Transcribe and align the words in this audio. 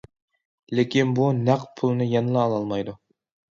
لېكىن 0.79 1.11
بۇ 1.19 1.27
نەق 1.43 1.69
پۇلنى 1.83 2.09
يەنىلا 2.17 2.45
ئالالمايدۇ. 2.49 2.99